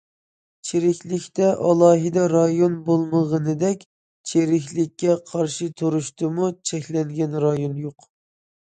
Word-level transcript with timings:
چىرىكلىكتە 0.69 1.49
ئالاھىدە 1.67 2.23
رايون 2.33 2.79
بولمىغىنىدەك، 2.89 3.87
چىرىكلىككە 4.33 5.21
قارشى 5.31 5.71
تۇرۇشتىمۇ 5.83 6.53
چەكلەنگەن 6.73 7.43
رايون 7.49 7.81
يوق. 7.89 8.13